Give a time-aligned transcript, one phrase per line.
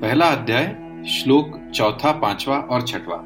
[0.00, 0.76] पहला अध्याय,
[1.08, 3.16] श्लोक चौथा, पांचवा और छठवा।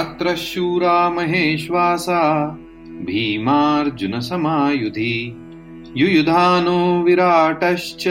[0.00, 2.46] अत्र शूरा महेश्वासा
[2.86, 5.36] भीमार्जुन समायुधि
[5.96, 8.04] युयुधानो विराटश्च,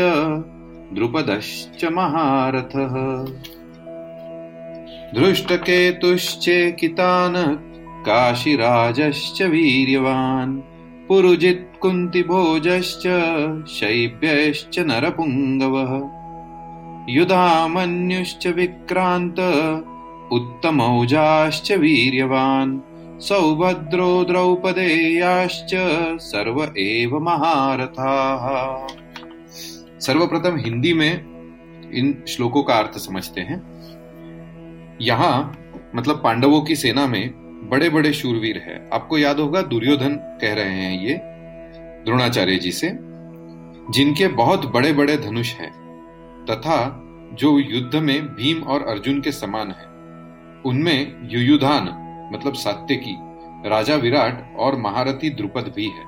[0.94, 3.26] द्रुपदश्च महारथः।
[5.20, 10.60] धृष्टकेतुश्चेकितान् काशिराजश्च वीर्यवान्
[11.08, 13.04] पुरुजित् कुन्तिभोजश्च
[13.68, 16.21] शैब्यश्च नरपुङ्गवः।
[17.10, 19.40] युधामन्युश्च विक्रान्त,
[20.32, 22.80] उत्तमौजाश्च वीर्यवान्,
[23.20, 25.70] सौभद्रो द्रौपदेयाश्च
[26.22, 28.88] सर्व एव महारथाः।
[30.00, 31.14] सर्वप्रथम हिंदी में
[31.94, 33.62] इन श्लोकों का अर्थ समझते हैं।
[35.02, 35.58] यहाँ
[35.96, 37.30] मतलब पांडवों की सेना में
[37.70, 41.14] बड़े बड़े शूरवीर है। आपको याद होगा, दुर्योधन कह रहे हैं ये,
[42.06, 42.92] द्रोणाचार्य जी से,
[43.90, 45.81] जिनके बहुत बड़े बड़े धनुष हैं।
[46.50, 49.86] तथा जो युद्ध में भीम और अर्जुन के समान है।
[50.66, 51.84] उनमें युयुधान
[52.34, 53.16] मतलब सात्यकी
[53.70, 56.06] राजा विराट और महारथी द्रुपद भी है।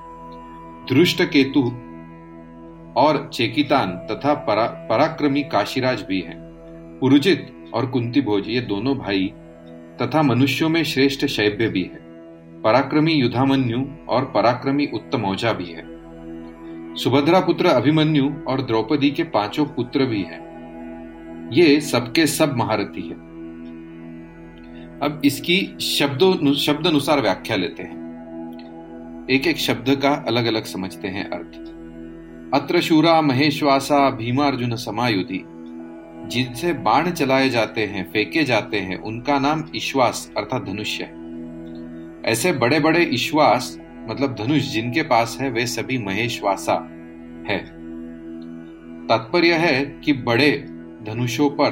[0.86, 1.62] धृष्ट केतु
[3.00, 6.36] और चेकितान तथा परा, पराक्रमी काशीराज भी हैं।
[7.00, 9.32] पुरुजित और कुंती भोज ये दोनों भाई
[10.02, 11.98] तथा मनुष्यों में श्रेष्ठ शैब्य भी है।
[12.62, 15.93] पराक्रमी युधामन्यु और पराक्रमी उत्तमौजा भी है।
[16.96, 20.44] सुभद्रा पुत्र अभिमन्यु और द्रौपदी के पाँचों पुत्र भी हैं।
[21.52, 23.14] ये सबके सब महारथी है।
[25.00, 28.04] अब इसकी शब्दों शब्द अनुसार व्याख्या लेते हैं।
[29.30, 31.74] एक एक शब्द का अलग अलग समझते हैं अर्थ।
[32.62, 35.44] अत्र शूरा महेश्वासा भीमार्जुन समायुधि।
[36.28, 41.24] जिनसे बाण चलाए जाते हैं, फेंके जाते हैं, उनका नाम ईश्वास अर्थात धनुष्य है।
[42.24, 46.72] ऐसे बड़े बड़े ईश्वास मतलब धनुष जिनके पास है, वे सभी महेशवासा
[47.48, 47.58] है।
[49.08, 50.50] तात्पर्य है कि बड़े
[51.02, 51.70] धनुषों पर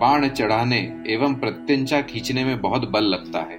[0.00, 3.58] बाण चढ़ाने एवं प्रत्यंचा खींचने में बहुत बल लगता है।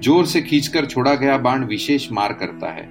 [0.00, 2.88] ज़ोर से खींचकर छोड़ा गया बाण विशेष मार करता है।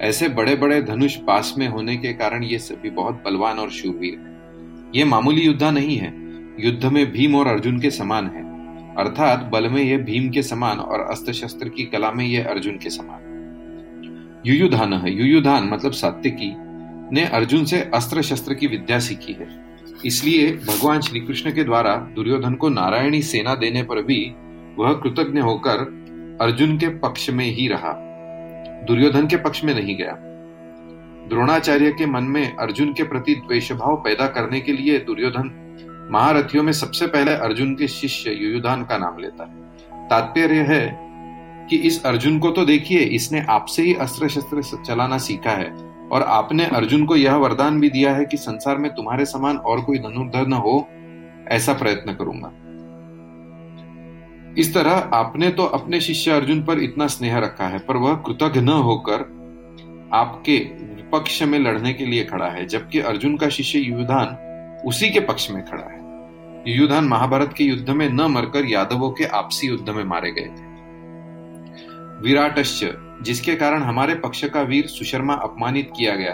[0.00, 4.14] ऐसे बड़े बड़े धनुष पास में होने के कारण ये सभी बहुत बलवान और शूरवीर
[4.14, 6.12] हैं। ये मामूली युद्धा नहीं है।
[6.60, 8.44] युद्ध में भीम और अर्जुन के समान है।
[8.96, 12.76] अर्थात बल में यह भीम के समान और अस्त्र शस्त्र की कला में यह अर्जुन
[12.76, 13.25] के समान
[14.46, 16.54] युयुधान है युयुधान मतलब सात्यकी,
[17.12, 19.64] ने अर्जुन से अस्त्र शस्त्र की विद्या सीखी है।
[20.04, 24.34] इसलिए भगवान श्री कृष्ण के द्वारा दुर्योधन को नारायणी सेना देने पर भी
[24.78, 25.78] वह कृतज्ञ होकर
[26.40, 27.92] अर्जुन के पक्ष में ही रहा।
[28.86, 30.12] दुर्योधन के पक्ष में नहीं गया।
[31.28, 35.62] द्रोणाचार्य के मन में अर्जुन के प्रति द्वेष भाव पैदा करने के लिए दुर्योधन
[36.12, 39.66] महारथियों में सबसे पहले अर्जुन के शिष्य युयुधान का नाम लेता है।
[40.08, 41.05] तात्पर्य है
[41.70, 46.22] कि इस अर्जुन को तो देखिए, इसने आपसे ही अस्त्र शस्त्र चलाना सीखा है। और
[46.22, 49.98] आपने अर्जुन को यह वरदान भी दिया है कि संसार में तुम्हारे समान और कोई
[49.98, 50.88] धनुर्धर न हो,
[51.48, 52.52] ऐसा प्रयत्न करूँगा।
[54.58, 58.60] इस तरह आपने तो अपने शिष्य अर्जुन पर इतना स्नेह रखा है, पर वह कृतज्ञ
[58.60, 59.14] न होकर
[60.12, 60.58] आपके
[60.96, 64.36] विपक्ष में लड़ने के लिए खड़ा है, जबकि अर्जुन का शिष्य युद्धान
[64.86, 65.96] उसी के पक्ष में खड़ा है।
[66.76, 70.65] युद्धान महाभारत के युद्ध में न मरकर यादवों के आपसी युद्ध में मारे गए थे।
[72.22, 72.84] विराटश्च,
[73.22, 76.32] जिसके कारण हमारे पक्ष का वीर सुशर्मा अपमानित किया गया।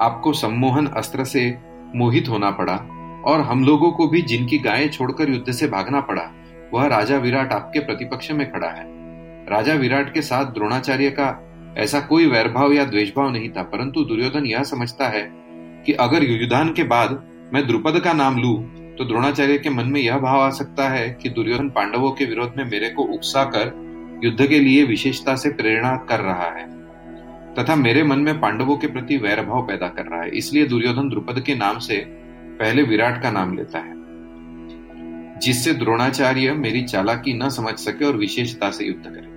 [0.00, 1.58] आपको सम्मोहन अस्त्र से
[1.94, 2.74] मोहित होना पड़ा,
[3.24, 6.30] और हम लोगों को भी जिनकी गायें छोड़कर युद्ध से भागना पड़ा,
[6.74, 8.84] वह राजा विराट आपके प्रतिपक्ष में खड़ा है।
[9.48, 11.28] राजा विराट के साथ द्रोणाचार्य का
[11.78, 15.28] ऐसा कोई वैरभाव या द्वेषभाव नहीं था, परंतु दुर्योधन यह समझता है
[15.86, 17.22] कि अगर युद्धान के बाद
[17.52, 18.54] मैं द्रुपद का नाम लू
[18.98, 22.52] तो द्रोणाचार्य के मन में यह भाव आ सकता है कि दुर्योधन पांडवों के विरोध
[22.56, 23.72] में मेरे को उकसा कर
[24.24, 26.66] युद्ध के लिए विशेषता से प्रेरणा कर रहा है,
[27.54, 31.40] तथा मेरे मन में पांडवों के प्रति वैरभाव पैदा कर रहा है, इसलिए दुर्योधन द्रुपद
[31.40, 31.96] के नाम से
[32.60, 33.92] पहले विराट का नाम लेता है,
[35.40, 39.32] जिससे द्रोणाचार्य मेरी चालाकी न समझ सके और विशेषता से युद्ध करे।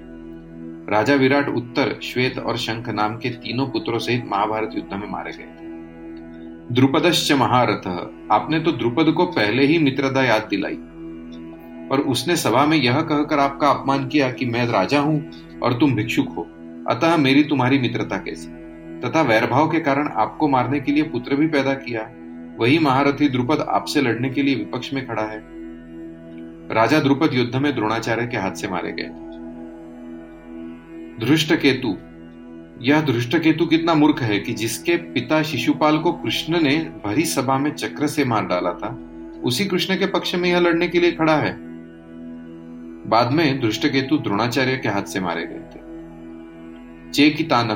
[0.92, 5.32] राजा विराट उत्तर, श्वेत और शंख नाम के तीनों पुत्रों सहित महाभारत युद्ध में मारे
[5.32, 5.66] गए थे।
[6.74, 7.88] द्रुपदश्च महारथ,
[8.32, 10.78] आपने तो द्रुपद को पहले ही मित्रता याद दिलाई।
[11.92, 15.32] और उसने सभा में यह कहकर आपका अपमान किया कि मैं राजा हूँ
[15.64, 16.48] और तुम भिक्षुक हो।
[16.90, 18.48] अतः मेरी तुम्हारी मित्रता कैसी?
[19.00, 22.10] तथा वैरभाव के कारण आपको मारने के लिए पुत्र भी पैदा किया।
[22.60, 25.44] वही महारथी द्रुपद आपसे लड़ने के लिए विपक्ष में खड़ा है।
[26.72, 29.10] राजा द्रुपद युद्ध में द्रोणाचार्य के हाथ से मारे गए।
[31.26, 31.98] धृष्ट केतु
[32.82, 37.58] यह धृष्ट केतु कितना मूर्ख है कि जिसके पिता शिशुपाल को कृष्ण ने भरी सभा
[37.58, 39.10] में चक्र से मार डाला था,
[39.44, 41.67] उसी कृष्ण के पक्ष में यह लड़ने के लिए खड़ा है।
[43.08, 47.68] बाद में दृष्टकेतु द्रोणाचार्य के हाथ से मारे गए थे। चेकितान,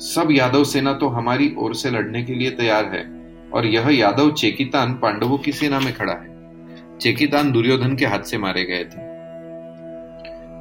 [0.00, 3.04] सब यादव सेना तो हमारी ओर से लड़ने के लिए तैयार है,
[3.50, 8.38] और यह यादव चेकितान पांडवों की सेना में खड़ा है। चेकितान दुर्योधन के हाथ से
[8.38, 9.10] मारे गए थे।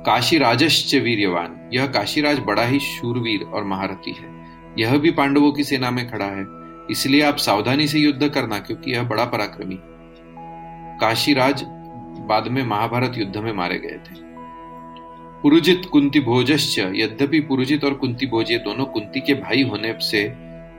[0.03, 4.29] काशी राजश्च वीर्यवान, यह काशीराज बड़ा ही शूरवीर और महारथी है।
[4.79, 6.45] यह भी पांडवों की सेना में खड़ा है,
[6.91, 9.77] इसलिए आप सावधानी से युद्ध करना, क्योंकि यह बड़ा पराक्रमी
[10.99, 11.63] काशीराज
[12.31, 14.19] बाद में महाभारत युद्ध में मारे गए थे।
[15.41, 20.23] पुरुजित कुंती भोजश्च, यद्यपि पुरुजित और कुंती भोज ये दोनों कुंती के भाई होने से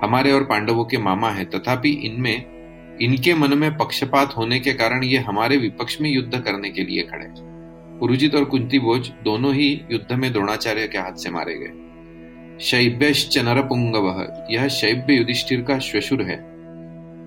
[0.03, 5.05] हमारे और पांडवों के मामा है, तथापि इनमें, इनके मन में पक्षपात होने के कारण
[5.05, 7.27] ये हमारे विपक्ष में युद्ध करने के लिए खड़े
[7.99, 13.39] पुरुजित और कुंती भोज दोनों ही युद्ध में द्रोणाचार्य के हाथ से मारे गए। शैब्यश्च
[13.39, 14.09] नरपुंगव,
[14.51, 16.39] यह शैब्य युधिष्ठिर का श्वशुर है।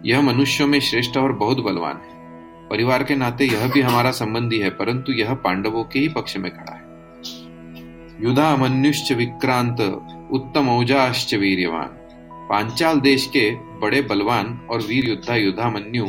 [0.05, 2.15] यह मनुष्यों में श्रेष्ठ और बहुत बलवान है।
[2.69, 6.51] परिवार के नाते यह भी हमारा संबंधी है, परंतु यह पांडवों के ही पक्ष में
[6.51, 6.83] खड़ा है।
[8.23, 9.81] युधा मनुष्य विक्रांत,
[10.31, 11.97] उत्तम औजाश्च वीर्यवान।
[12.49, 16.05] पांचाल देश के बड़े बलवान और वीर योद्धा युधामन्यु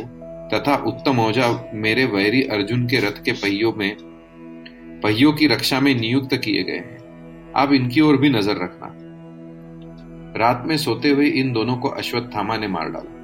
[0.53, 3.97] तथा उत्तम औजा मेरे वैरी अर्जुन के रथ के पहियों में,
[5.03, 8.93] पहियों की रक्षा में नियुक्त किए गए हैं। आप इनकी ओर भी नज़र रखना।
[10.39, 13.16] रात में सोते हुए इन दोनों को अश्वत्थामा ने मार डाला।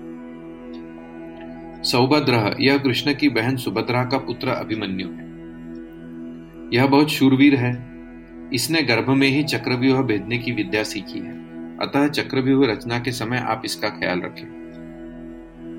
[1.82, 5.32] सौभद्र यह कृष्ण की बहन सुभद्रा का पुत्र अभिमन्यु है।
[6.74, 7.92] यह बहुत शूरवीर है।
[8.54, 11.42] इसने गर्भ में ही चक्रव्यूह भेदने की विद्या सीखी है।
[11.78, 14.62] अतः चक्रव्यूह रचना के समय आप इसका ख्याल रखें।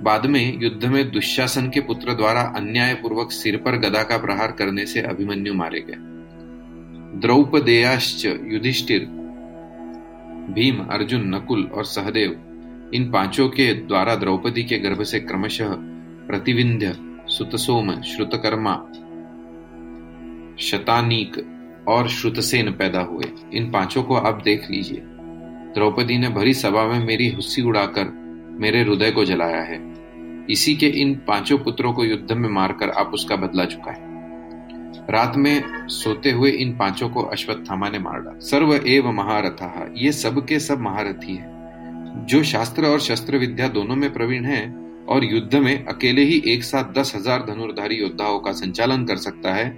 [0.03, 4.85] बाद में युद्ध में दुशासन के पुत्र द्वारा अन्यायपूर्वक सिर पर गदा का प्रहार करने
[4.85, 5.95] से अभिमन्यु मारे गए।
[7.19, 8.99] द्रौपदेयाश्च युधिष्ठिर,
[10.49, 12.49] भीम, अर्जुन, नकुल और सहदेव
[12.93, 15.92] इन पाँचों के द्वारा द्रौपदी के गर्भ से क्रमशः
[16.27, 16.97] प्रतिविंध्य
[17.27, 18.73] सुतसोम, श्रुतकर्मा,
[20.59, 21.47] शतानीक
[21.87, 25.01] और श्रुतसेन पैदा हुए। इन पाँचों को आप देख लीजिए।
[25.73, 28.05] द्रौपदी ने भरी सभा में मेरी हुस्सी उड़ाकर
[28.59, 29.93] मेरे हृदय को जलाया है।
[30.49, 34.13] इसी के इन पाँचों पुत्रों को युद्ध में मारकर आप उसका बदला चुकाए।
[35.09, 40.11] रात में सोते हुए इन पाँचों को अश्वत्थामा ने मार डाला। सर्व एव महारथा, ये
[40.11, 41.53] सब के सब महारथी है।
[42.25, 46.63] जो शास्त्र और शस्त्र विद्या दोनों में प्रवीण है और युद्ध में अकेले ही एक
[46.63, 49.69] साथ दस हज़ार धनुर्धारी योद्धाओं का संचालन कर सकता है,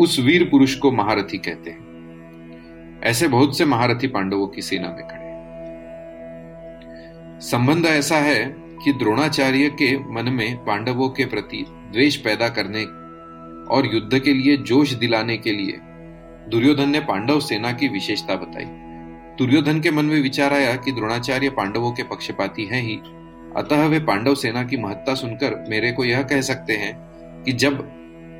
[0.00, 5.06] उस वीर पुरुष को महारथी कहते हैं। ऐसे बहुत से महारथी पांडवों की सेना में
[5.08, 5.30] खड़े
[7.40, 8.44] संबंध ऐसा है
[8.84, 12.84] कि द्रोणाचार्य के मन में पांडवों के प्रति द्वेष पैदा करने
[13.74, 15.78] और युद्ध के लिए जोश दिलाने के लिए
[16.50, 18.64] दुर्योधन ने पांडव सेना की विशेषता बताई।
[19.38, 22.96] दुर्योधन के मन में विचार आया कि द्रोणाचार्य पांडवों के पक्षपाती हैं ही।
[23.56, 26.94] अतः वे पांडव सेना की महत्ता सुनकर मेरे को यह कह सकते हैं
[27.42, 27.82] कि जब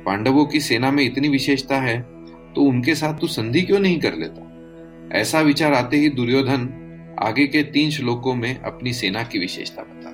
[0.05, 2.01] पांडवों की सेना में इतनी विशेषता है
[2.55, 4.49] तो उनके साथ तू संधि क्यों नहीं कर लेता?
[5.17, 6.79] ऐसा विचार आते ही दुर्योधन
[7.19, 10.12] आगे के तीन श्लोकों में अपनी सेना की विशेषता बता